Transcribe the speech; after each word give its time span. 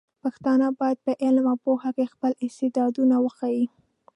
پښتانه 0.23 0.67
بايد 0.79 0.97
په 1.05 1.11
علم 1.23 1.45
او 1.51 1.57
پوهه 1.65 1.89
کې 1.95 2.11
خپل 2.13 2.31
استعدادونه 2.45 3.15
وښيي. 3.23 3.65